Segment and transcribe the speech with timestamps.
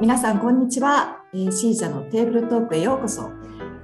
[0.00, 1.22] 皆さんこんにちは。
[1.32, 3.30] えー、シージャのテーブルトークへようこそ。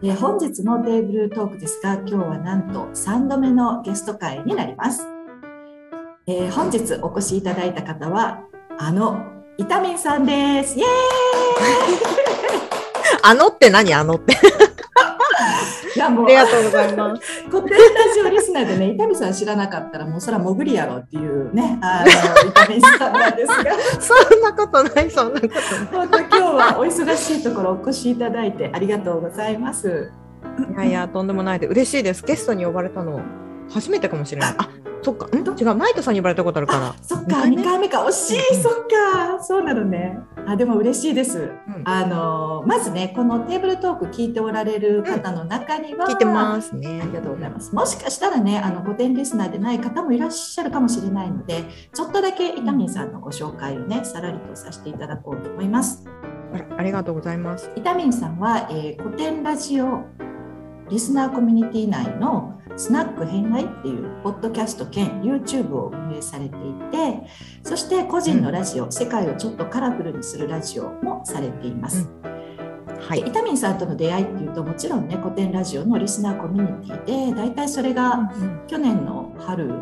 [0.02, 5.06] え、本日のテーブルトークですが、今日はなんと3度目のゲスト会になります。
[6.26, 8.40] え、本日お越しいただいた方は、
[8.76, 9.24] あの
[9.56, 10.76] イタミンさんです。
[10.78, 10.90] イエーイ
[13.22, 13.94] あのって何？
[13.94, 14.36] あのって
[15.98, 17.44] ありがとうございます。
[17.48, 23.64] 古典ラジオリスナーでね、伊丹さん知らなかったら、もうそれは潜りやろっていうね、あの伊丹さんなんですが。
[24.00, 25.54] そんなことない、そんなこと。
[25.90, 30.12] 本当今日はお忙しいところお越しいただいてありがとうございます。
[30.72, 32.24] いやいや、とんでもないで嬉しいです。
[32.24, 33.20] ゲストに呼ばれたの
[33.70, 34.54] 初めてかもしれない。
[34.58, 34.68] あ、
[35.02, 35.30] そっか、ん？
[35.40, 36.94] 違う、マイトさんに呼ばれたことあるから。
[37.02, 40.18] そっか、二回目か、惜しい、そっか、そうなのね。
[40.46, 41.38] あ、でも嬉しいです。
[41.38, 46.06] うん、あの、まずね、このテーブルトーク聞いておられる方の中には。
[46.06, 47.00] 聞いてますね。
[47.02, 47.74] ありがとうございます。
[47.74, 51.64] もしかしたらね、あの古典リスナーでない方もいらっしゃるかもしれないので。
[51.92, 56.04] ちょっとだけ伊丹さんのご紹介をね、さらりとさせていただこうと思います。
[56.52, 57.70] あありがとうございます。
[57.76, 60.04] 伊丹さんは、えー、古典ラジオ
[60.90, 67.28] リスナーコミュニティ内のスナック偏愛っていうポッドキャスト兼 YouTube を運営されていて
[67.62, 72.08] そして個人のラジオ、うん、世界をちょっとカラフルにするラジオもされています。
[72.24, 78.32] うん、はい、イタミンさんとの出会いっていうともちろんね古典ラジオのリスナーコミュニティで大体それが
[78.66, 79.72] 去年の春、うん、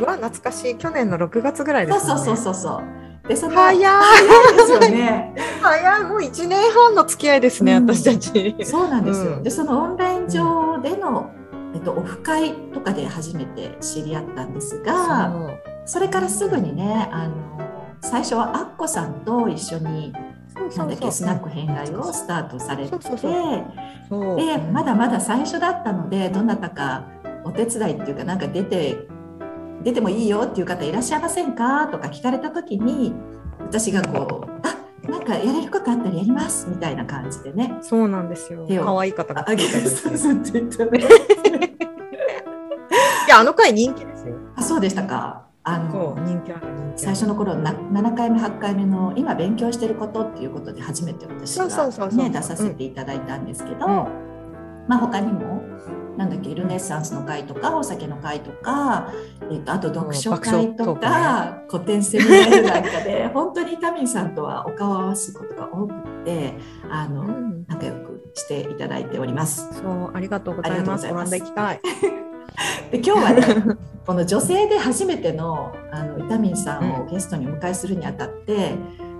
[0.00, 0.76] うわ懐かしい。
[0.76, 2.04] 去年の6月ぐらいですね。
[2.06, 4.56] そうそうそうそうでその早い。
[4.56, 5.34] ですよね。
[5.60, 6.02] 早い。
[6.04, 8.56] もう1年半の付き合いですね、うん、私たち。
[8.64, 9.42] そうなんですよ。
[9.42, 11.30] でそのオンライン上での
[11.74, 15.32] えっと、オフ会とかで初めて知り合ったんですが
[15.84, 20.12] それからすぐにねあの最初はアッコさんと一緒に
[20.76, 27.06] なんだっけスナック変愛をスタートされてでまだまだ最初だったのでどなたか
[27.44, 28.96] お手伝いっていうかなんか出て
[29.84, 31.86] 出てもいいよっていう方いらっしゃいませんか？
[31.88, 33.12] とか聞かれた時に
[33.60, 34.76] 私がこうあ
[35.10, 37.76] なんかやれることあったらやりますみたいな感じでね。
[37.80, 38.66] そうなんですよ。
[38.68, 39.48] 可愛い方が。
[39.48, 40.98] あげさせていたね。
[40.98, 41.02] い
[43.30, 44.34] やあの回人気ですよ。
[44.56, 45.46] あそうでしたか。
[45.64, 51.66] あの人気ある最初の頃な7回目8回目の今勉強してることっていうことで初めて私が、
[52.08, 54.06] ね、出させていただいたんですけど、うん、
[54.88, 55.62] まあ他にも
[56.18, 59.12] なんだっけルネッサンスの会とかお酒の会とか、
[59.42, 65.94] えーと、あと読書会とか、ね、古典セミナーなんかで 本当にタミンさんとはお顔を合わすことが多く
[66.24, 66.54] て
[66.90, 69.68] あの、うん、仲良くしていただいております。
[69.72, 71.06] そうありがとうございます。
[71.12, 71.30] ます
[72.90, 73.42] で今日はね
[74.04, 78.74] この女性で初めてのあのイタミンさんをゲストにお迎えするにあたって、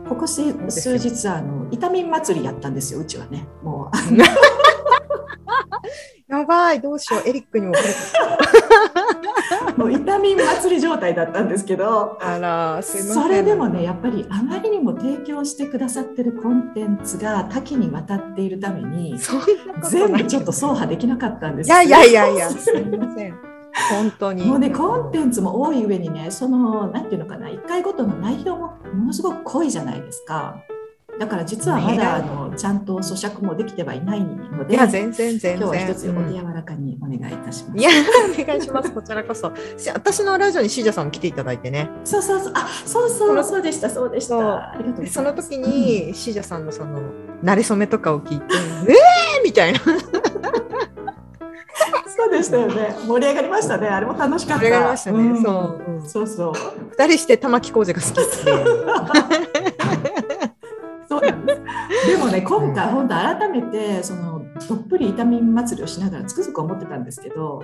[0.05, 4.78] うん、ここ数日あのイタミン祭りやったんですようちはねもう。
[6.29, 7.75] やばい、どうしよう、エリックにも。
[9.77, 19.17] もう痛み祭り状態だったんですけど、あら、すそれでもね、やっぱりあまりにも提供してくださってるコンテンツが多岐にわたっているために、
[19.91, 23.39] 全部ちょっと走破できなかったんですいやいやいやいや、すみません。
[23.91, 30.63] 本当にもうねコンテンツも多い上にねそのなんていうのかな1回ごとの内容もものすごく濃いじゃないですか。
[31.19, 37.79] だから実はまだあのちゃんと咀嚼もできてはいないので、いや全然全然今日は一つお手柔らかにお願いいたします。
[37.79, 38.93] いやお願いします。
[38.93, 39.53] こちらこそ。
[39.95, 41.91] 私のラジオにシージャさんも来ていただいてね。
[42.05, 42.53] そうそうそう。
[42.55, 44.75] あそうそうそうでしたそうでした。
[45.11, 47.01] その時に、シージャさんのその
[47.43, 48.45] 慣れ初めとかを聞いて、
[48.89, 49.81] ええーみたいな。
[52.17, 52.97] そうでしたよね。
[53.07, 53.89] 盛り上がりましたね。
[53.89, 54.65] あれも楽しかった。
[54.65, 55.19] 盛り上がりましたね。
[55.19, 56.53] うん、そう、うん、そうそう。
[56.91, 58.25] 二人して玉置浩二が好きっ
[60.05, 60.18] て。
[61.09, 61.61] そうなんです。
[62.07, 67.63] でもね今回本当改めてそのどっぷり痛み祭りをしながらつくづく思ってたんですけど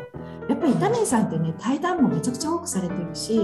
[0.48, 3.40] やっぱり痛みさんってね対談もめちゃくちゃ多くされてるし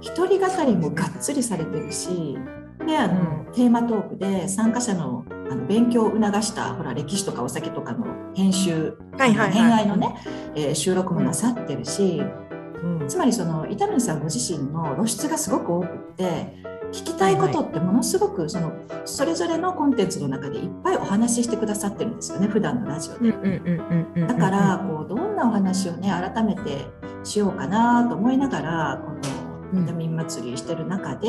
[0.00, 2.38] 一人語りもがっつりされてるし
[2.86, 10.14] であの、テーマトークで参加者のあの勉強を促したほら歴史とかお酒とかの編集、はいはいはい、のね、
[10.54, 12.47] えー、収録もなさってるし、うん、
[13.06, 16.54] つまりその伊丹さんご自身の露出がすごく多くって
[16.92, 18.72] 聞きたいことってものすごくその
[19.04, 23.32] それぞれのコンテンツの中でいっぱいお話ししてくださってるんですよね普段のラジオで。
[24.26, 26.86] だからこうどんなお話をね改めて
[27.24, 31.28] しようかなと思いながらこのビタミン祭りしてる中で。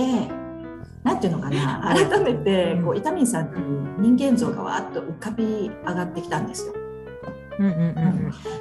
[1.01, 6.73] なんていうのかな改めてこうイタミンさんっていう人間像がわっと浮かび上がってきたんですよ。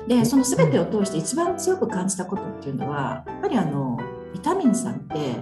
[0.09, 3.99] でその全てを通して一番強く感じたことっていうのはやっぱりあの
[4.33, 5.37] ビタミンさんって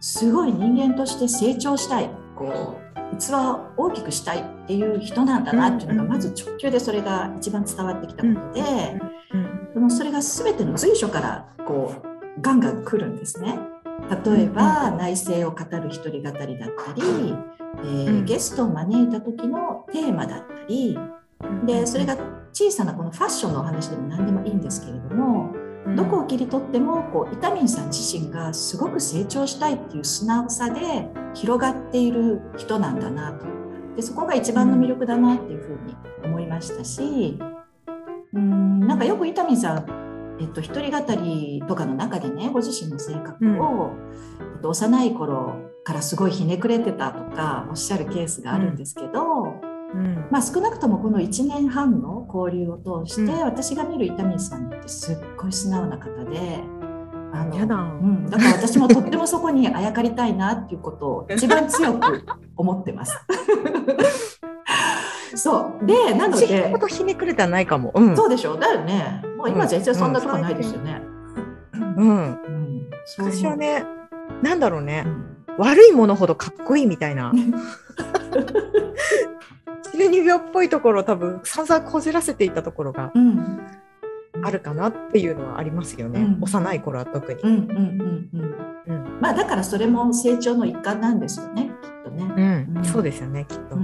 [0.00, 2.10] すごい人間として成長したい。
[2.34, 8.98] こう器を大きくしたいっていう人なんだなっていうのがまず直球でそれが一番伝わってきたことで、
[9.74, 13.58] そのそれが全ての随所からこうガンガン来るんですね。
[14.24, 20.98] 例えば、内政を語る一人語りだったり、えーうんゲストを招いた時のテーマだったり
[21.64, 22.16] でそれが
[22.52, 25.52] 小さなこのファッションのお話でも何でもいいんですけれども、
[25.96, 33.46] どこを切り取ってもこうイタミンさん自身がすごく成長したいっていう素直さで広がっている人なんだなと
[33.96, 37.38] でそこが一番の魅力だなっていうふうに思いましたし
[38.32, 43.90] うんなんかよくイタミンさん、えっと、一人語りとかの中でねご自身の性格を、
[44.54, 49.42] えっと、幼い頃からすごいひねくれてたとかおっしゃるケースがあるんですけど。
[49.64, 49.71] うん
[50.30, 56.60] まあ、少なくともこの1年半の交流を通して、うん私が見る伊丹さんってすっごい素直な方で。
[57.34, 62.26] あのやだうん、だから私もとってもそこにあやかりたいなっていうことを 一番強く
[62.58, 63.18] 思ってます。
[65.34, 67.90] そうでなの私でほどひねくれてはないかも。
[67.94, 68.14] うん。
[68.14, 71.00] そうでしょうだよねもう今全然そんなとこないですよね。
[71.96, 72.08] うん。
[72.08, 72.38] うん、
[73.06, 73.86] そう思う私はね、
[74.42, 77.32] なんだろうねう、ん悪いものほどかっこいいみたいな。
[79.92, 83.60] 中二病っぽいところを多分散々こじらせていたところがうん。
[84.44, 86.20] あるかなっていうのはありますよね。
[86.20, 86.42] うん。
[86.42, 87.40] 幼い頃は特に。
[89.20, 92.66] まあだからそれも成長の一環なんですよねきっとね。
[92.82, 93.76] そうですよね、きっと。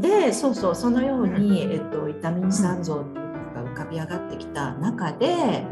[0.00, 5.64] でそうそうそのように、えっと、イタミン酸像っていうのが浮かび上がってきた中で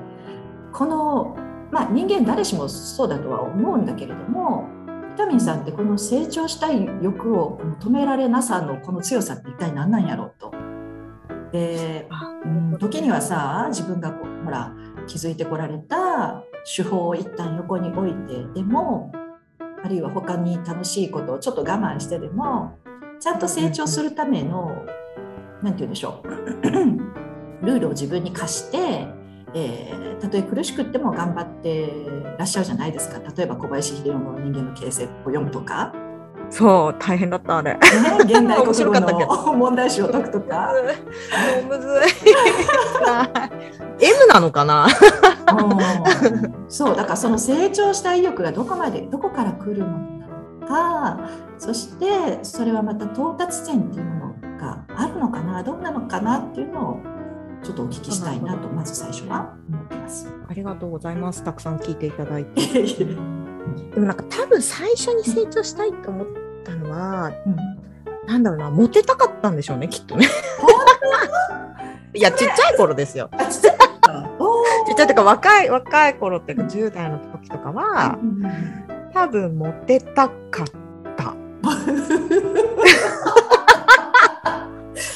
[0.72, 1.36] この、
[1.70, 4.73] まあ、人間誰しもそうだとは思うんだけれどもイ
[5.16, 10.52] タミンさんってこの成長したい欲を止められなさのこの強さって一体何なんやろうと。
[11.52, 14.74] で、あうん、時にはさ自分がこうほら
[15.06, 16.42] 気づいてこられた
[16.76, 19.12] 手法を一旦横に置いてでも
[19.84, 22.78] あるいは他に楽しいことをちょっと我慢してでも
[23.20, 24.84] ちゃんと成長するための
[25.62, 29.06] 何て言うんでしょう ルールを自分に課して、
[29.54, 31.92] えーたとえ苦しくっても頑張って
[32.38, 33.18] らっしゃるじゃないですか。
[33.36, 35.92] 例えば小林秀夫の人間の形成を読むとか、
[36.50, 37.72] そう、大変だった、あれ。
[37.74, 37.80] ね、
[38.20, 40.72] 現代面国語の問題集を解くとか。
[41.56, 42.32] もうむずい。
[44.00, 44.86] M なのかな？
[44.86, 44.88] う
[46.36, 46.54] ん。
[46.68, 51.30] そうだからその成長した意欲がどこまでどこから来るものなのか。
[51.58, 55.62] そしてそれはまた到達点っていうものがあるのかな？
[55.62, 56.38] どんなのかな？
[56.38, 57.00] っていうのを
[57.64, 60.28] ちょっとお聞きしたいなとまず最初は思ってます。
[60.48, 61.42] ありがとうございます。
[61.42, 62.60] たくさん聞いていただいて。
[62.92, 66.26] でもなんか多分最初に成長したいと思っ
[66.64, 67.56] たのは、うん
[68.26, 70.26] なんだろうな、モテたかったんでしょうね、きっとね。
[72.14, 73.28] いや、ちっちゃい頃ですよ。
[73.32, 80.66] あちっちゃかったおーちっちゃいとか、若い、若い頃っていうか、10代の時とかは、うんうん多分モテたかっ
[81.16, 81.34] た。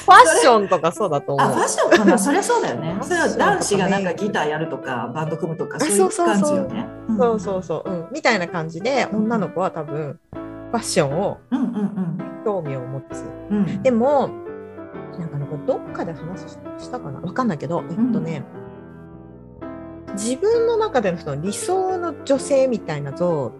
[0.09, 1.49] ファッションとかそうだと思う。
[1.49, 1.65] あファ。
[1.65, 2.19] ッションかな？
[2.19, 2.97] そりゃそうだよね。
[3.03, 6.11] それは男子がなんかギターやるとかバンド組むとかそういうそう。
[6.11, 6.87] そうそう感じよね。
[7.19, 13.25] そうそうそう、うん、みたいな感じで、女の子は多分、ファッションをうんうん興味を持つ。
[13.51, 13.59] うん。
[13.59, 13.83] うん。
[13.83, 14.31] でも、
[15.19, 17.21] なんかね、これどっかで話ししたかな？
[17.21, 18.45] わかんないけど、えっとね、
[20.13, 23.53] 自分の中でのその理想の女性みたいな像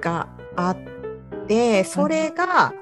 [0.00, 0.76] があっ
[1.46, 2.74] て、それが、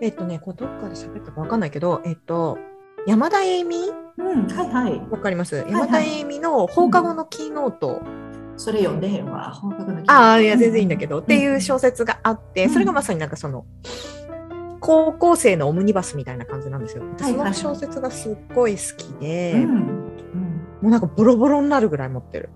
[0.00, 2.58] えっとね、これどっかで喋ったかわかんないけど、えっと、
[3.06, 3.76] 山田栄美？
[4.18, 5.00] うんはいはい。
[5.10, 8.00] わかります、い山田栄美の放課後のキーノート、
[8.56, 9.52] それ読んでへんわ。
[9.52, 12.70] 放課後のああ、いや、全然いいんだけど、っていう小説があって、うん。
[12.70, 13.64] それがまさになんかその、
[14.80, 17.02] 高校生のオムニバスみたいな感じなんですよ。
[17.02, 17.54] はいはい。
[17.54, 19.76] その小説がすっごい好きで、うんうん。
[20.82, 22.50] もうなんかボロボロになるぐらい持ってる。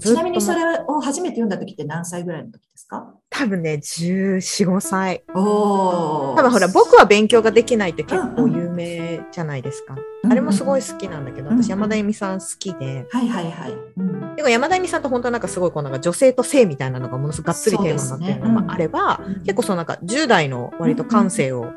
[0.00, 3.14] ちなみにそれを初めて読んだ時って何歳ぐらいの時ですか？
[3.38, 5.22] 多分ね、14、5歳。
[5.32, 9.96] お多分ほら、僕は勉強ができないって結構有名じゃないですか。
[10.24, 10.32] うん。
[10.32, 11.62] あれもすごい好きなんだけど、うん。
[11.62, 13.72] 私山田恵美さん好きで、はいはいはい。
[13.96, 14.34] うん。
[14.34, 21.72] でも山田恵美さんと本当なんかすごいこうなんか女性と性みたいなのがものすごくがっつりテーマになってるのもあれば、うん結構そのなんか10代の割と感性を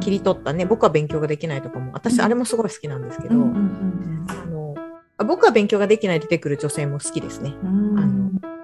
[0.00, 3.36] 切り取ったね、僕は勉強ができないとかも、私あれもすごい好きなんですけど、あ
[4.46, 4.74] の
[5.18, 7.52] あ僕は勉強ができない出てくる女性も好きですね。
[7.62, 7.98] うん。
[7.98, 8.61] うん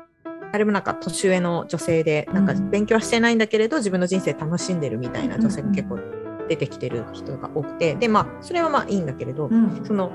[0.53, 5.99] あれもなんか年上の女性で、なんか勉強はしてないんだけれど、自分の人生楽しんでるみたいな女性が結構
[6.49, 9.85] 出てきてる人が多くて、で、まあ、それはまあいいんだけれど、うん。
[9.85, 10.11] その、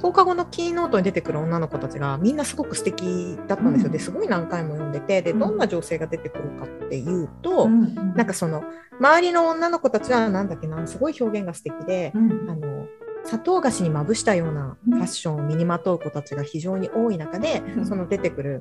[0.00, 3.86] 放課後のキーノートに出てくる女の子たちがみんなすごく素敵だったんですよ。
[3.86, 3.92] うん。
[3.92, 5.38] ですごい何回も読んでて、で、うん。
[5.38, 7.94] どんな女性が出てくるかっていうと、うん。
[8.14, 8.64] なんかその、
[8.98, 12.50] 周りの女の子たちはなんだっけな、すごい表現が素敵で、うん。
[12.50, 12.86] あの
[13.26, 17.86] 砂糖菓子にまぶしたようなファッションを身にまとう子たちが非常に多い中で、うん。
[17.86, 18.60] その出てくる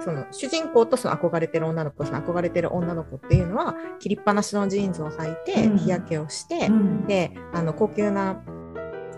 [0.00, 5.78] その主人公とその憧れてる女の子その憧れてる女の子っていうのは切りっぱなしのジーンズを履いてうん。
[5.78, 7.06] 日焼けをして、うん。
[7.06, 8.42] であの高級な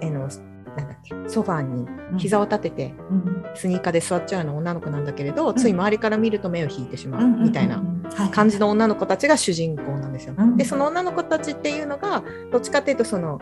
[0.02, 0.28] あの
[0.76, 1.86] なんだっけソファーに
[2.18, 3.44] 膝を立ててうん。
[3.54, 7.82] スニーカーで座っちゃうような女の子なんだけれど、つい周りから見ると目を引いてしまううんみたいな
[8.30, 10.34] 感じの女の子たちが主人公なんですよ。
[10.36, 10.56] うん。
[10.56, 13.40] でその女の子たちっていうのがどっちかっていうとその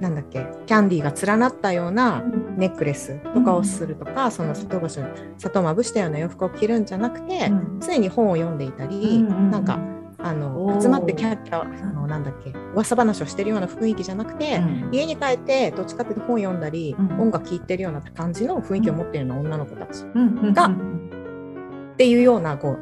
[0.00, 2.22] なんだっけキャンディーが連なったような
[2.56, 5.08] ネックレスとかをするとか、その砂糖砂
[5.52, 7.80] 糖をまぶしたような洋服を着るんじゃなくて、うん。
[7.80, 9.78] 常に本を読んでいたり、うんなんか
[10.18, 10.82] あおのー。
[10.82, 14.90] 集まってキャッキャあのなんだっけ噂話をしてるような雰囲気じゃなくて、うん。
[14.92, 17.20] 家に帰ってどっちかっていうと本読んだり、うん。
[17.20, 21.94] 音楽聴いてるような感じの雰囲気を持っているような女の子たちっうんうんがうん。
[21.96, 22.78] ていうようなこう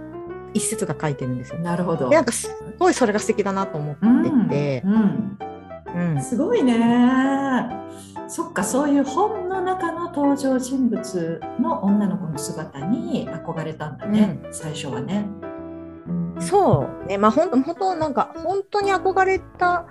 [0.53, 1.59] 一節が書いてるんですよ。
[1.61, 2.11] なるほど。
[2.11, 4.93] でなんかすごいそれが素敵だなと思ってて、うん。
[4.93, 5.39] うん
[5.97, 6.23] うん。
[6.23, 7.71] すごいね。
[8.29, 15.26] そっか、そういう本の中の登場人物の女の子の姿に憧れたんだね、最初はね。
[16.07, 16.43] うん。
[16.43, 17.19] そうね。
[17.19, 19.87] まあ本当本当なんか本当に憧れた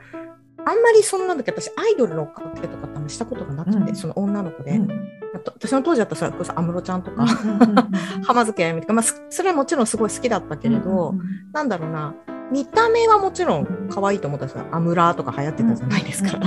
[0.67, 3.95] あんまりそんなんだけど私アイドルの関係とかってしたことがなくて、うん。
[3.95, 4.87] その女の子で、うん。
[5.33, 7.49] 私の当時だったらそれこそ安室ちゃんとか、うん。
[7.49, 7.91] うんうん
[8.25, 11.19] 浜崎あゆみとか、まあ、すそれはもちろんすごい好きだったけれど、うん。
[11.53, 12.15] なんだろうな
[12.51, 16.39] 見た目はもちろん可愛いと思ったんですよアムラーとか流行ってたじゃないですか。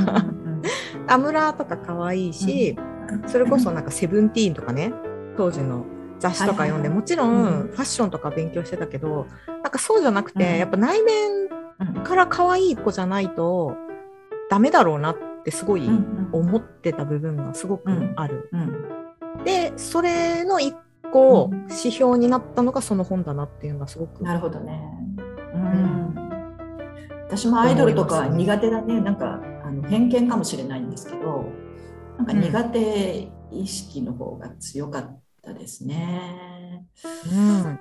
[1.08, 2.76] アムラーとか可愛いし、
[3.26, 4.92] それこそなんかセブンティーンとかね
[5.36, 5.84] 当時の
[6.18, 11.48] 雑誌とか読んで、もちろんうんファッションとか勉強してたけどなんかそうじゃなくて、うんやっぱ内面
[11.80, 13.76] うんから可愛い子じゃないと
[14.50, 18.48] ダメだろうなってすごいうん思ってた部分がすごくある。
[18.52, 18.84] うん
[19.44, 20.74] でそれの一
[21.12, 24.22] 個うん指標になったのがその本だなっていうのがすごく。
[24.24, 24.82] なるほどね。
[25.54, 26.14] うん。
[27.26, 29.00] 私もアイドルとかは苦手だね。
[29.00, 31.44] なんかあの偏見かもしれないんですけど、
[32.16, 36.86] なんか苦手意識の方が強かったですね。
[37.30, 37.80] うん。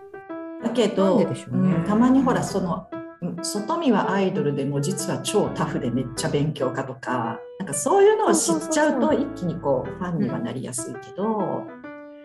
[0.63, 1.25] だけど、ね。
[1.51, 2.87] うんたまにほらその
[3.21, 11.63] うん外見はアイドルでも実は超タフでめっちゃ勉強家とかなんかそういうのを知っちゃうと一気にこうファンにはなりやすいけど、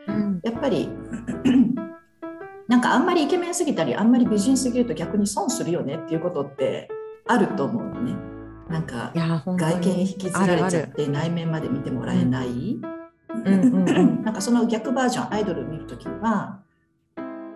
[0.08, 0.40] うん。
[0.42, 0.88] やっぱり
[2.72, 6.88] なんかあんまりイケメンすぎたりあんまり美人すぎると逆に損するよねっていうことって
[7.26, 8.14] あると思うのね。
[8.70, 12.78] なんか外見引きずられちゃって内面まで見てもらえない。
[13.28, 16.60] なんかその逆バージョンアイドル見るときには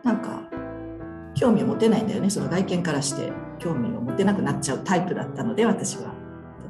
[0.02, 0.42] なんか
[1.34, 2.28] 興味を持てないんだよね。
[2.28, 6.12] その外見からして興味を持てなくなっちゃうタイプだったので私は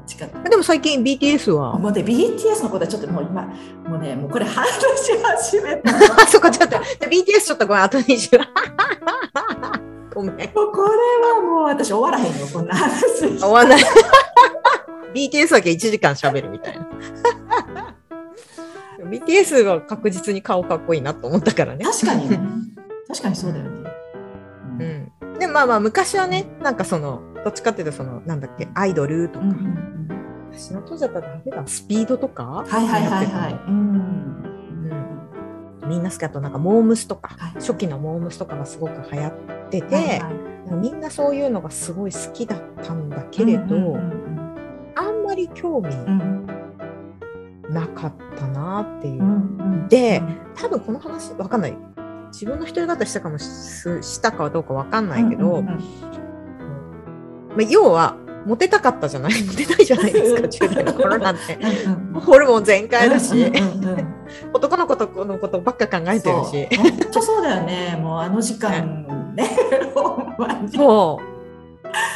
[0.06, 1.76] どっちかっていうとでも最近 BTS は？
[1.78, 3.42] もうね BTS のことはちょっともう今
[3.88, 4.68] もうねもうこれ話
[5.02, 5.90] し始めた。
[6.28, 8.46] そこちょっと BTS ちょっとごめん後にしよう。
[10.14, 10.48] ごめん。
[10.50, 13.38] これはもう私終わらへんよこんな話。
[13.38, 13.82] 終わんない。
[15.12, 16.86] BTS だけ1時間喋るみたいな。
[19.10, 21.84] BTS は確実に顔かっこいいなと思ったからね。
[21.84, 22.40] 確かにね。
[23.08, 23.90] 確かにそうだよね、
[25.20, 30.48] うん、でまあまあ昔はねなんかそのどっちかっていうとそのなんだっけアイドルとか、うんうんうん。
[30.52, 32.64] 私の当時だったらダメだスピードとか？
[32.66, 33.52] はいはいはいはい。
[33.52, 35.78] やって、うん。
[35.80, 37.52] たみんな好きだとなんかモームスとか、はい。
[37.60, 39.32] 初期のモームスとかがすごく流行っ
[39.70, 40.28] てて、はいは
[40.72, 40.74] い。
[40.74, 44.26] みんなそういうのがすごい好きだったんだけれど、うんうん
[44.96, 46.46] あんまり興味うん
[47.70, 49.32] なかったなっていう、うんう
[49.84, 50.20] んで
[50.56, 51.76] 多分この話わかんない。
[52.32, 55.80] 自分の独り語したかもししたかどうかわかんないけど、うんうんうん
[57.56, 59.32] まあ、要はモテたかったじゃない？
[59.42, 61.58] モテないじゃないですか10代の頃なんて。
[62.14, 63.50] ホルモン全開だし、
[64.52, 66.68] 男の子とのことばっか考えてるし。
[66.76, 67.98] 本当そうだよね。
[68.00, 69.56] もうあの時間ね。
[69.94, 71.26] ほんまにそう。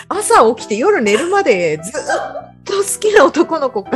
[0.09, 1.93] 朝起きて夜寝るまでずっ
[2.65, 3.91] と好きな男の子が。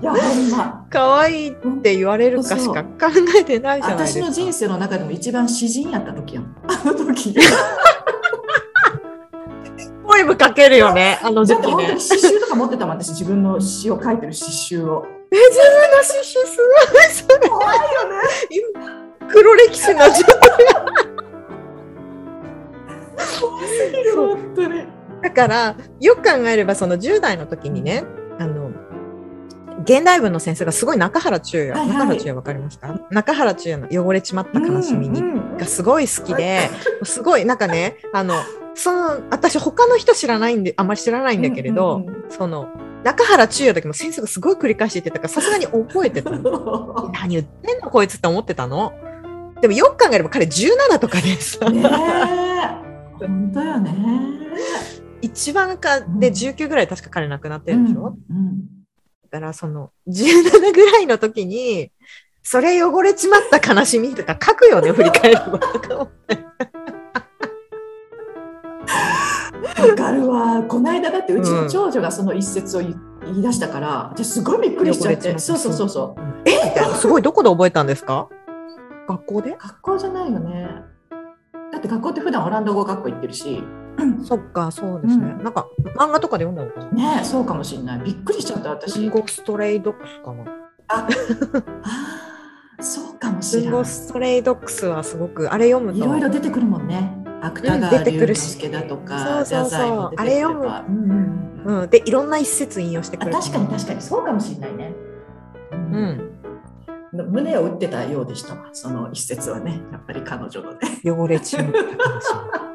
[0.00, 0.86] いやほんま。
[0.90, 1.52] 可愛いっ
[1.82, 4.24] て言われるかしか考えてないじゃないですか。
[4.24, 6.56] 私の人生の中でも一番詩人やった時やん。
[6.66, 7.34] あの時
[10.18, 11.66] ポエム書けるよね、あの時期ね。
[11.66, 12.00] 本当に。
[12.00, 15.06] 詩集とか持ってたもん私自分の詩を書いてる詩集を。
[15.30, 16.58] え、自分の刺繍す
[16.92, 17.48] ごい、それ。
[17.48, 17.76] 怖い。
[17.76, 18.16] よね
[18.50, 20.46] 今黒歴史になっちゃった。
[24.12, 24.84] そう本当に
[25.22, 28.04] だから、よく考えれば、その10代の時にね、
[28.38, 28.70] あの、
[29.84, 30.96] 現代文の先生がすごい。
[30.96, 31.88] 中原中也、はい。
[31.88, 31.98] はい。
[31.98, 35.22] 中原中也わかりますか中原中也の汚れちまった悲しみに、
[35.58, 36.08] がすごい。
[36.08, 36.70] 好きで、
[37.04, 37.44] すごい。
[37.44, 38.34] なんかね、あの、
[38.78, 42.68] その、私他の人知らないんで、あんまり知らないんだけれど、うんうんその、
[43.04, 47.10] 中原中也だけも先生がすごい繰り返して言ってたから、さすがに覚えてたの。
[47.14, 48.92] 何言ってんのこいつって思ってたの。
[49.60, 53.26] でもよく考えれば彼17とかでさ、ねえ。
[53.26, 53.92] 本当よね。
[55.20, 58.78] 一番かで19ぐらい確か彼亡くなってるでしょ、うん
[59.30, 61.90] だからその17ぐらいの時に、
[62.42, 65.58] それ汚れちまった悲しみとか書くよね、振り返れば。
[65.58, 66.08] とか思
[69.86, 70.62] わかるわ。
[70.62, 75.38] この間だってうちの長女がその一節を言言い出したから私すごいびっくりしちゃって。
[75.38, 76.48] そうそうそうそう。
[76.48, 76.52] え？
[76.94, 77.22] すごい。
[77.22, 78.28] どこで覚えたんですか？
[79.08, 79.50] 学校で？
[79.52, 80.68] 学校じゃないよね。
[81.72, 83.62] だって学校って普段オランダ語学校行ってるし。
[84.24, 85.42] そっかそうですね、うん。
[85.42, 85.66] なんか
[85.96, 87.18] 漫画とかで読んだのかな？
[87.18, 87.98] ねそうかもしれない。
[88.00, 88.92] びっくりしちゃった私。
[88.92, 90.44] スンゴストレイドックスかな？
[90.88, 93.84] ああーそうかもしれない。
[93.84, 95.98] ストレイドックスはすごくあれ読むと。
[95.98, 99.76] いろいろ出てくるもんね芥うん川出てくるし龍之介だとか、そうそうそう。
[99.76, 100.22] 太宰も出てくれば。
[100.22, 100.64] あれ読む。
[100.64, 101.80] うんうんうん。
[101.82, 104.94] うん、でいろんな一節引用してくれるあ確かに確かにそうかもしれないね。
[105.72, 106.32] うん。
[107.12, 109.80] 胸を打ってたようでしたわその一節はね。
[109.92, 110.78] やっぱり彼女のね。
[111.04, 112.68] 汚れちまった話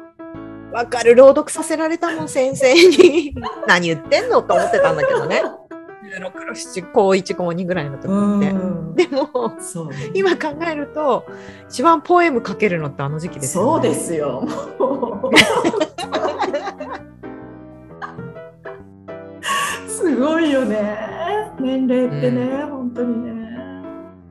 [0.72, 1.14] わかる。
[1.14, 3.34] 朗読させられたもん先生に。
[3.66, 5.42] 何言ってんのと思ってたんだけどね
[6.20, 9.48] 16七高1高2ぐらいの時ってでも
[9.90, 11.26] ね今考えると
[11.68, 14.46] 一番ポエム書けるのってあの時期ですよねそうですよ。
[14.78, 15.36] もう
[19.88, 21.14] すごいよね。
[21.58, 23.34] 年齢ってね、本当にね。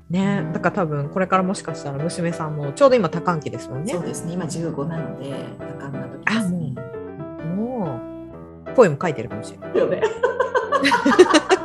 [0.10, 4.34] ねだから多分これからもしかしたら娘さんもちょうど今多感期ですもんねそうですね。
[4.34, 6.76] 今15なので多感な時ですね。
[7.56, 8.00] も
[8.68, 10.02] うポエム書いてるかもしれないよね。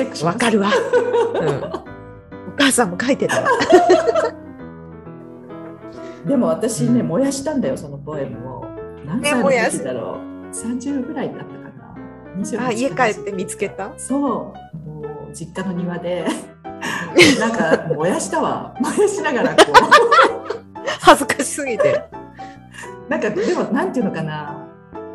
[0.00, 0.24] チェックし。
[0.24, 3.48] わかるわ、うん、お母さんも書いてたわ
[6.26, 8.64] でも私ね、うん燃やしたんだよ、そのポエムを。
[9.06, 11.94] 何歳の時だろう？30ぐらいだったかな。
[12.38, 13.92] 28あ家帰って見つけた？
[13.96, 14.54] そう、も
[15.30, 16.26] う実家の庭で、
[17.40, 18.74] なんか燃やしたわ。
[18.80, 19.56] 燃やしながらこ
[21.00, 22.04] 恥ずかしすぎて
[23.08, 24.66] う、なんかでも、なんていうのかな。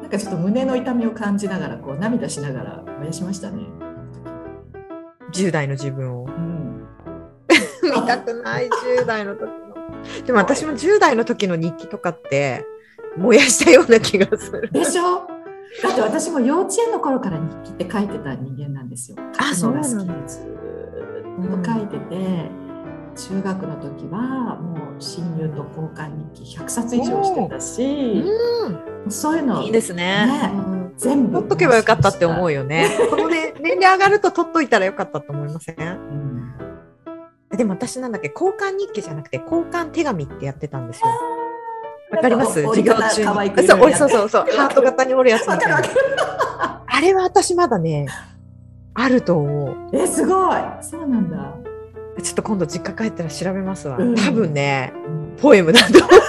[0.01, 3.63] なんかちょっと胸の痛みを感じながら、こう涙しながら燃やしましたね。
[5.34, 6.25] 10代の自分を。
[6.25, 6.88] うん。
[7.84, 9.55] 見たくない10代の時の。
[10.25, 12.65] でも私も10代の時の日記とかって
[13.17, 14.70] 燃やしたような気がする。
[14.72, 15.27] でしょ？
[15.84, 19.17] だって私も幼稚園の頃から日記って書いてた人間なんですよ。
[19.38, 20.05] あそうなんずーっ
[21.63, 22.50] と書いてて、
[23.15, 28.24] 中学の時はもう親友と交換日記100冊以上してたし、
[29.10, 30.25] そういうのいいですね。
[30.28, 31.34] ねうん全部。
[31.34, 32.62] 取っとけばよかったって思うよ。
[32.63, 35.75] よねこのね年齢上がると取っといたらよかったと思いません？
[35.80, 37.58] うん。
[37.58, 38.32] でも私なんだっけ？
[38.34, 41.08] 交換日記じゃなくて交換手紙ってやってたんですよ。
[42.12, 42.62] わかります？
[42.63, 43.67] 授業中に。
[43.67, 44.45] そうそうそうそう。
[44.56, 45.82] ハート型に折るやつみたいな。
[46.88, 48.08] あれは私まだね
[48.93, 49.75] あると思う。
[49.93, 50.62] えすごい。
[50.82, 51.38] そうなんだ。
[52.21, 53.97] ちょっと今度実家帰ったら調べますわ。
[53.97, 56.10] うん多分ね、うんポエムだと思う。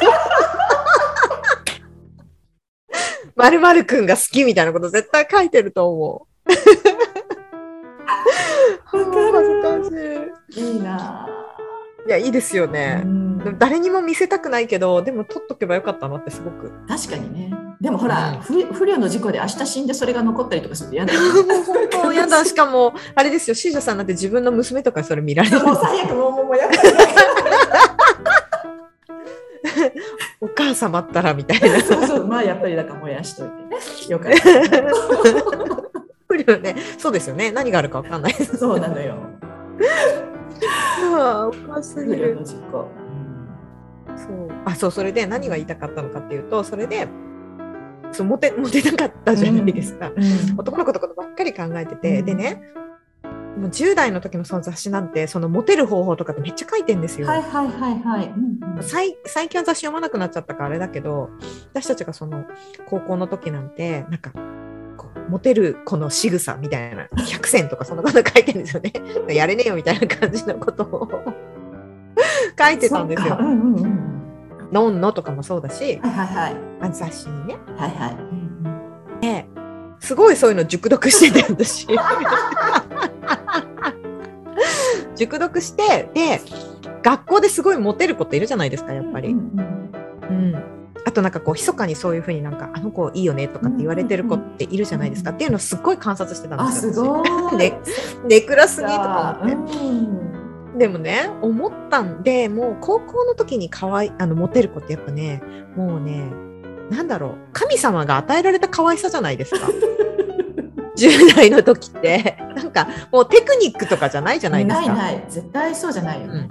[3.37, 6.53] まるまるくんが好きみたいなこと絶対書いてると思う。
[8.97, 9.93] わかる恥ず
[10.51, 11.29] かしいいな。
[11.43, 11.46] い。
[12.07, 13.03] いや、いいですよね。
[13.05, 13.27] うん
[13.59, 16.73] 誰にも見せたくないけど、でも撮っとけばよかったなってすごく。
[16.89, 17.55] 確かにね。
[17.81, 21.55] でもほら、うん不不慮の事故で明日死んでそれが残ったりとかすると嫌だよね。
[22.03, 25.63] もうやだ、しかも、あれですよ、シージャさんなんて自分の娘とかそれ見られる。
[25.63, 26.75] もう最悪もうもうもうやだ
[30.41, 31.81] お母様ったらみたいな。
[31.81, 33.77] そうそうまあやっぱりだから燃やしといてね。
[34.09, 34.39] よかった。
[36.29, 37.53] 不慮ね、そうですよね。
[37.53, 38.35] 何があるかわかんない。
[38.35, 39.15] そうなのよ。
[41.17, 42.39] ああ、おかしす不ぎる。
[42.45, 44.51] そう。
[44.65, 47.07] あそうそれで何が言いたかったのかっていうとそれで
[48.13, 50.59] そうモテモテなかったじゃないですか、うん。
[50.59, 52.27] 男の子とかとばっかり考えてて、うん。
[52.27, 52.63] でね
[53.57, 58.27] もう10代の時のその雑誌なんてそのモテる方法とかってめっちゃ書いてんですよ、はいはいはいはい。
[58.29, 58.83] うんうん。
[58.83, 61.31] 最最近は雑誌読まなくなっちゃったからあれだけど
[61.73, 62.45] 私たちがその
[62.87, 64.33] 高校の時なんてなんか
[65.29, 68.93] モテる子の仕草みたいな100選とかそんなこと書いてるんですよね
[69.35, 71.09] やれねえよみたいな感じのことを
[72.59, 73.37] 書いてたんですよ。
[73.39, 74.13] うんうんうん。
[74.73, 76.57] のんのとかもそうだしはいはいはい。
[76.81, 78.37] あの雑誌にねはいはい。
[80.07, 81.89] すごいそういうの熟読してて私
[85.17, 86.41] 熟読してで
[87.03, 89.56] 学校ですごいモテる子っているじゃないですかやっぱり、ううん
[91.17, 97.57] となんかこう密かにそういうふうになんかあの子いいよねとかって言われてる子っているじゃないですか、っていうのをすっごい観察してたんあですよすご私い。
[97.57, 97.81] ね
[98.29, 99.93] ネクラすぎとか思って、う
[100.75, 100.79] ん。
[100.79, 105.43] でもね思ったんでもう高校の時に可愛いあのモテる子ってやっぱね
[105.75, 106.31] もうね
[106.91, 107.33] なんだろう。
[107.53, 109.67] 神様が与えられた可愛さじゃないですか。
[110.97, 112.39] 10代の時って。
[112.55, 114.87] なんかもうテクニックとかじゃないじゃないですか。
[114.87, 115.25] ないない。
[115.29, 116.49] 絶対そうじゃないよね。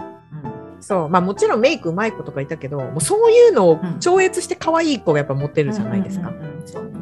[0.85, 6.31] そうまあ、もちろんメイクうまい子とかいたけどもうそういうのを超越して可愛い子がやっぱモテるじゃないですか。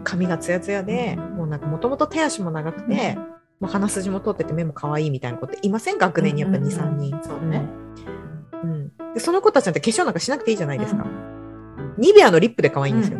[0.06, 3.18] 髪がツヤツヤで、うんもうなんかもともと手足も長くて、
[3.60, 7.20] もう鼻筋も通ってて目も可愛いみたいな子っていません学年にやっぱ2、3人。
[7.22, 7.66] そうね。
[8.64, 11.04] うんでその子たちなんて化粧なんかしなくていいじゃないですか。
[11.04, 13.20] うんニベアのリップで可愛いんですよ。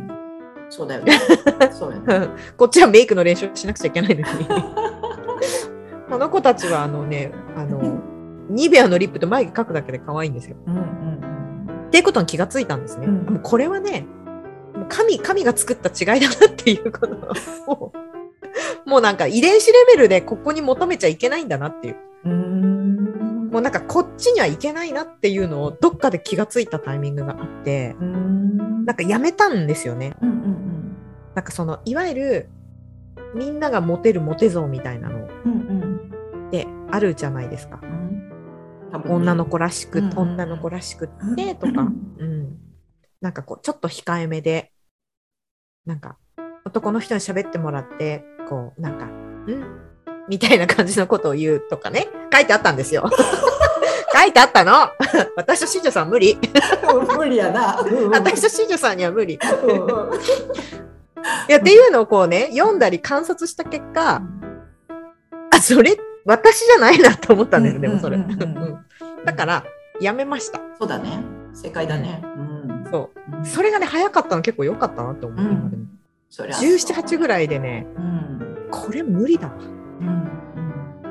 [0.70, 1.12] そうだよね。
[1.78, 2.30] そうよね。
[2.56, 4.48] こっちはメイクの練習しなくちゃいけないのに。
[6.10, 8.13] あの子たちはあのね、あの、
[8.50, 10.58] ニベアのリップと眉毛描くだけで可愛いんですよ。
[10.66, 11.04] うんうん
[11.88, 13.06] っていうことに気がついたんですね。
[13.06, 14.08] うんもうこれはね、
[14.76, 17.16] もう神、神が作った違いだなっていうこと
[17.72, 17.94] を、
[18.88, 21.96] もうなんか遺伝子レベルでここに求めちゃいけないんだなっていう。
[22.26, 22.30] う
[23.54, 30.16] もうなんかこっちにはいけないなっていうのをどっかで気がついたタイミングがあって、んなんかやめたんですよね。
[30.22, 30.44] うんうん
[31.36, 32.50] なんかその、いわゆる
[33.36, 37.80] みんながモテるモテ像みたいなのってあるじゃないですか。
[37.84, 37.93] うん
[38.94, 39.16] 多分ね。
[39.16, 40.14] 女の子らしく、うん。
[40.16, 41.82] 女の子らしくってとか、
[42.20, 42.58] うん。
[43.20, 44.72] なんかこう、ちょっと控えめで、
[45.86, 46.18] なんか、
[46.64, 49.80] 男の人に喋ってもらって、こう、なんか、ん？
[50.30, 53.10] みたいな感じのことを言うとかね、書いてあったんですよ。
[54.16, 54.72] 書いてあったの。
[55.36, 56.38] 私と新庄さん無理。
[57.18, 57.84] 無理やな。
[58.12, 59.34] 私と新庄さんには無理。
[59.34, 59.40] い
[61.52, 64.22] や、っていうのをこうね、読んだり観察した結果、
[65.52, 68.18] あ、それ、私じゃないなと思ったんですよ、でもそれ。
[69.26, 69.64] だから、
[70.00, 70.60] やめました。
[70.80, 71.20] そうだね。
[71.54, 72.22] 正解だね。
[72.24, 73.38] うんそう。
[73.38, 75.86] うんそれがね、早かったの結構良かったなって思う、うん今でも。
[76.30, 79.54] そりゃ17、8ぐらいでね、うんこれ無理だわ。
[79.60, 80.30] うん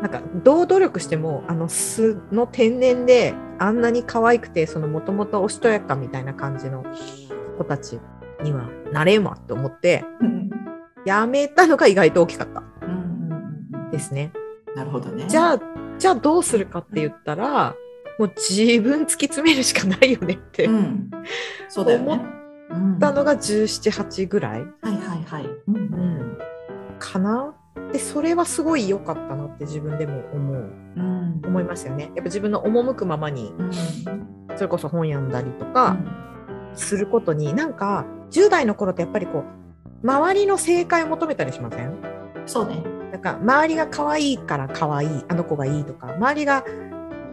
[0.03, 6.85] なんか、どう努力しても、あの、素の天然で、あんなに可愛くて、その、もともとおしとやかみたいな感じの
[7.57, 8.01] 子たち
[8.43, 10.43] にはなれんわって思って、うん
[11.05, 14.33] やめたのが意外と大きかったうんですね。
[14.77, 15.25] なるほどね。
[15.29, 15.61] じゃあ、
[15.99, 17.75] じゃあどうするかって言ったら、
[18.19, 21.11] もう自分突き詰めるしかないよねって思うん、
[21.69, 22.21] そうだよね。
[22.71, 25.47] うんったのが17、8ぐらい、はいはいはい。
[25.69, 26.39] うんうん、
[26.99, 27.55] かな？
[27.93, 30.73] で、それはすごい良かったなって自分でも思う。
[30.97, 32.05] うん思いますよね。
[32.05, 33.71] やっぱ自分の赴くままに、うん
[34.55, 35.97] それこそ本読んだりとか
[36.75, 39.45] することに、なんか10代の頃ってやっぱりこ
[40.03, 41.97] う、周りの正解を求めたりしません？
[42.47, 42.83] そうね。
[43.13, 46.65] なんか周りが可愛いから可愛い、あの子がいいとか、周りが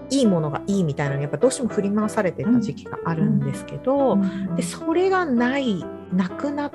[0.10, 4.18] いいものがいいみたいなのにやっぱどうしても振り回されてた時期があるんですけど、
[4.56, 6.72] でそれがない、なくなっ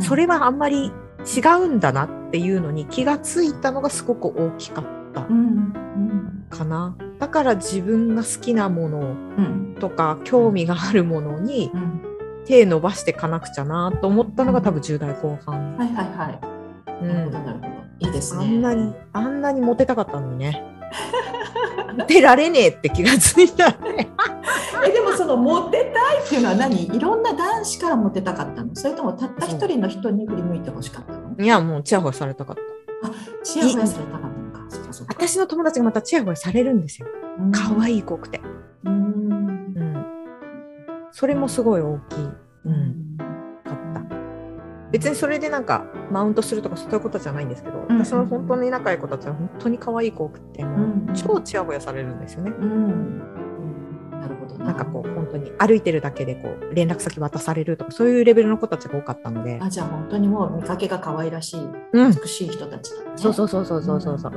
[0.00, 0.92] それはあんまり
[1.36, 5.22] 違うんだなっていうのに気がついたのがすごく大きかった
[6.56, 6.96] かな。
[7.18, 12.00] だから自分が好きなものうんとか興味があるものにうん
[12.46, 15.76] 手伸ばしていかなくちゃなと思ったのが多分10代後半。
[15.76, 16.53] はいはいはい。
[17.00, 17.74] うんなるほどなるほど。
[18.00, 18.44] いいですね。
[18.44, 20.62] あんなに、あんなにモテたかったのにね。
[21.96, 24.10] モテられねえって気がついたね。
[24.86, 26.86] えでもそのモテたいっていうのは何？
[26.94, 28.74] いろんな男子からモテたかったの？
[28.74, 31.36] それともたった一人の人に振り向いてほしかったの？
[31.38, 32.62] いや、もうチヤホヤされたかった。
[33.44, 34.66] チヤホヤされたかったのか。
[35.08, 37.08] 私の友達がまたチヤホヤされるんですよ。
[37.52, 38.40] 可愛い子くて。
[38.84, 38.92] うん。
[38.92, 38.96] う
[39.80, 40.06] ん。
[41.12, 42.24] それもすごい大きい。
[42.24, 42.30] う
[42.66, 43.16] うん。
[44.94, 52.52] 別にそれでなんかマウントするとかそういうことじゃないんですけど、うん私の本当に仲いい子たちは本当に可愛い子多くて、もううん超チヤホヤされるんですよね。
[52.56, 53.18] うん。
[54.12, 54.66] なるほどな。
[54.66, 61.60] なんかこう本当に歩いてるだけでこう連絡先渡されるとかそういうレベルの子たちが多かったので、あじゃあ本当にもう見かけが可愛らしい、
[61.92, 63.10] うん、美しい人たちだね。
[63.16, 64.32] そうそうそうそうそうそうそう、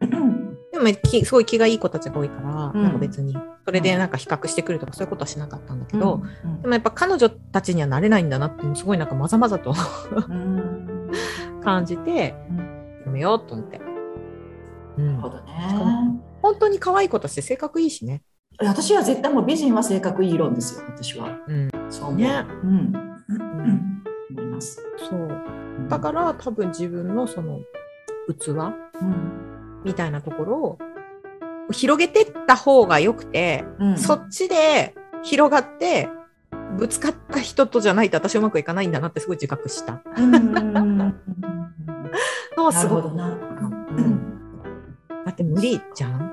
[0.00, 0.56] うんうん。
[0.72, 9.74] でもきすごい気がいい子たちが多いから、うんなんか別にそれでなんか比較してくるとかそういうことはしなかったんだけど、うんでもやっぱ彼女たちにはなれないんだなってすごいなんかまざまざと
[10.28, 11.10] うん
[11.62, 13.80] 感じてうんやめようと思って、
[14.98, 15.52] うんなるほどね。
[16.42, 18.22] 本当に可愛い子たちって性格いいしね。
[18.58, 21.38] 私は絶対もう美人は性格いい論ですよ、私は。
[21.48, 22.20] うん、そう思う。
[22.20, 22.70] ねうん。
[23.28, 24.02] うん。
[24.30, 24.80] 思います。
[25.08, 25.28] そう
[25.88, 27.60] だから多分自分のその
[28.38, 29.82] 器うん。
[29.84, 30.78] みたいなところを
[31.72, 33.98] 広げてった方がよくて、うん。
[33.98, 36.08] そっちで広がって
[36.76, 40.02] ぶつかった人とじゃないと私うまくいかないんだなってすごい自覚した。
[40.16, 41.14] うん。
[42.56, 43.02] のすごく。
[43.02, 43.28] るほどな。
[43.28, 43.32] う
[44.00, 44.20] ん。
[45.24, 46.32] だって無理じゃん。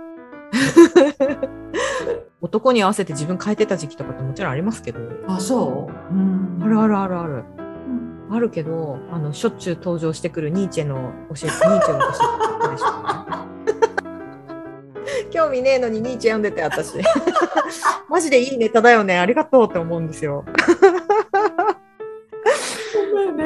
[2.41, 4.99] 男に合わせて自分変えてた時期とかってもちろんありますけど。
[5.27, 6.13] あ、そう？
[6.13, 6.59] うん。
[6.63, 7.33] あるあるあるある。
[7.33, 8.35] うん。
[8.35, 12.07] あるけどあのしょっちゅう登場してくるニーチェの教えニーチェの教
[12.63, 13.50] えてでしょ
[15.31, 16.95] 興味ねえのにニーチェ読んでて私
[18.09, 20.43] マジでいいネタだよねありがとうって思うんですよ
[23.35, 23.45] ね。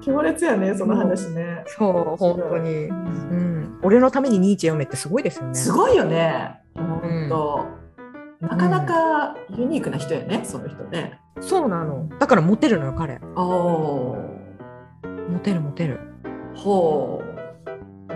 [0.00, 1.64] 強烈やね、その話ね。
[1.66, 6.60] そう本当にううんん俺のためにニーチェ読めってすごいですよねすごいよね。
[6.74, 7.66] 本当。
[8.40, 11.18] なかなかユニークな人やね、その人ね。
[11.40, 14.16] そうなのだからモテるのよ彼モ
[15.42, 16.56] テるモテるー。
[16.56, 17.25] ほう。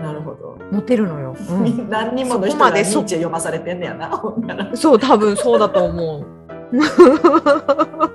[0.01, 0.57] なるほど。
[0.71, 1.87] モテるのよ、うん。
[1.89, 4.21] 何人もの人がニーチェ読まされてんねやな。
[4.75, 6.25] そう多分そうだと思う。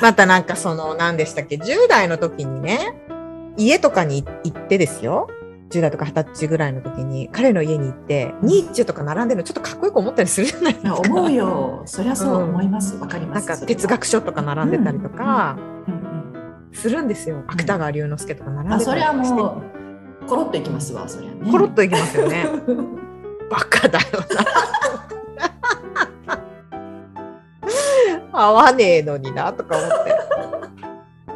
[0.00, 2.94] またなんかその何でしたっけ？10代の時にね
[3.56, 5.28] 家とかに行ってですよ。
[5.70, 10.94] 10代とか20歳ぐらいの時に彼の家に行ってニーチェとか並んでるのちょっとかっこよく思ったりするじゃないですか。
[10.96, 11.82] 思うよ。
[11.84, 12.96] そりゃそう思います。
[12.96, 16.08] わ、かりまなんすか哲学書とか並んでたりとかうんうん
[16.72, 17.42] するんですよ。
[17.48, 19.42] 芥川龍之介とか並んでたあそれはりとかして。
[19.42, 19.77] もう
[20.28, 22.46] コロッといきますわそりゃねコロッといきますよね。
[23.50, 24.06] バカだよ
[28.32, 28.40] な。
[28.40, 30.14] 合わねえのになとか思って。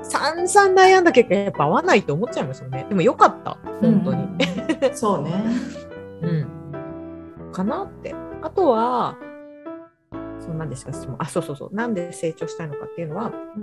[0.02, 2.84] 散々悩んだ結果やっぱ合わないと思っちゃいますよね。
[2.88, 4.22] でもよかった本当に。
[4.24, 5.44] うんそうね
[6.22, 8.14] うんかなって。
[8.42, 9.16] あとは
[10.40, 13.58] そうなんですか質問あそうそうそうなんで成長したいのかっていうのはう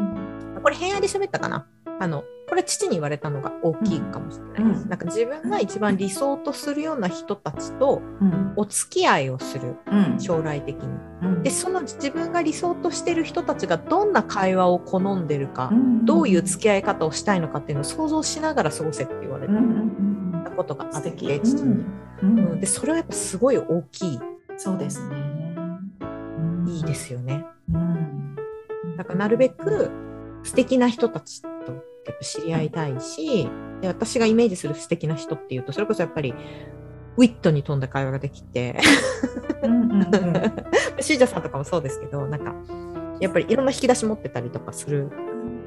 [0.57, 1.67] んこれ偏愛で喋ったかな
[1.99, 4.83] あのこれ父に言われたのが大きいかもしれないです。
[4.83, 4.89] うん。
[4.89, 8.53] なんか自分が一番理想とするような人たちとうん。
[8.55, 10.19] お付き合いをするうん。
[10.19, 10.89] 将来的に。
[11.21, 11.43] うん。
[11.43, 16.05] でその自分が理想としてる人たちがどんな会話を好んでるか、ん。
[16.05, 21.85] どういう付き合い方をしたいのかっていうのを想像しながら過ごせって言われたことがあって、父に、
[22.23, 22.39] うん。
[22.39, 22.59] うん。
[22.59, 24.19] でそれはやっぱすごい大きい。
[24.57, 25.15] そうですね。
[26.67, 27.45] いいですよね。
[27.71, 28.35] うん。
[28.97, 29.91] だからなるべく
[30.43, 31.49] 素敵な人たちと
[32.09, 33.47] やっぱ知り合いたいし
[33.81, 36.33] で私がイメージする素敵な人っていうとそれこそやっぱり
[37.17, 38.79] ウィットに富んだ会話ができて
[40.99, 42.53] シージャさんとかもそうですけどなんか
[43.19, 45.09] やっぱりいろんな引き出し持ってたりとかする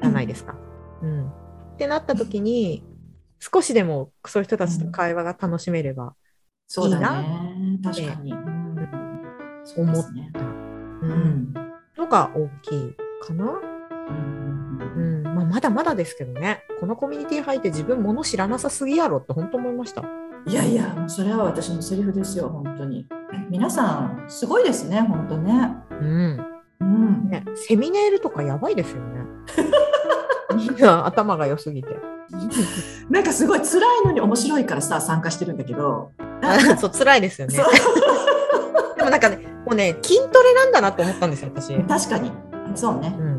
[0.01, 0.55] じゃないですか。
[1.01, 1.31] うん、っ
[1.77, 2.83] てなった時に
[3.39, 6.15] 少しでもそういう人たちと会話が楽しめれば
[6.67, 7.79] そうだね。
[7.83, 8.31] 確かに。
[8.31, 8.87] うん。
[9.63, 10.03] そう思っ
[10.33, 10.43] た、う
[11.03, 11.11] うん。
[11.11, 11.53] ん。
[11.97, 13.45] のが大きいかな。
[13.45, 14.79] うん。
[14.95, 15.22] うん
[15.63, 20.03] だまだですけどねこのコミュニティ入って自分物知らなさすぎやろって本当思いました。
[20.45, 23.07] いやいやそれは私のセリフですよ本当に
[23.49, 26.45] 皆さんすごいですね本当ねうん
[26.81, 29.21] うんね、セミネイルとかやばいですよね。
[30.55, 31.97] みんな頭が良すぎて。
[33.09, 37.57] なんかすごい辛いのに面白いからさ参加してるんだけどあ そう辛いですよね。
[38.97, 41.73] でもなんかねもうね筋トレなんだなと思ったんですよ私。
[41.73, 42.31] うん確かに
[42.75, 43.32] そうね、うんうん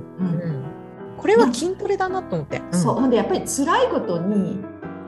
[1.24, 2.58] これは筋トレだなと思って。
[2.58, 2.70] ん。
[2.70, 2.96] そう。
[2.96, 4.62] ほんでやっぱり辛いことに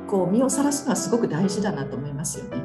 [0.09, 2.57] こう身をさらすのはすごく大事だなと思いますよね。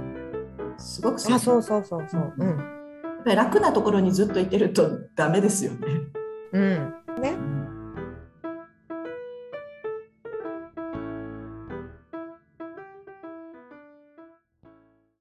[0.78, 2.34] すごくあそうそうそうそう。
[2.38, 2.48] うん。
[2.48, 2.58] やっ
[3.26, 5.80] ぱり楽なところにずっといてるとダメですよね。
[6.54, 6.94] うん。
[7.22, 7.51] ねうん